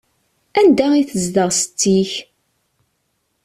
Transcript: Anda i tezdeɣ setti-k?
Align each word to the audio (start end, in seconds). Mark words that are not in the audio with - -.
Anda 0.59 0.87
i 0.95 1.03
tezdeɣ 1.11 1.49
setti-k? 1.59 2.11